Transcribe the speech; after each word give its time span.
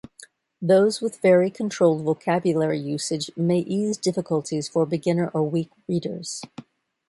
Those 0.63 0.99
with 0.99 1.21
very 1.21 1.51
controlled 1.51 2.01
vocabulary 2.01 2.79
usage 2.79 3.29
may 3.37 3.59
ease 3.59 3.97
difficulties 3.97 4.67
for 4.67 4.87
beginner 4.87 5.29
or 5.31 5.47
weak 5.47 5.69
readers. 5.87 6.41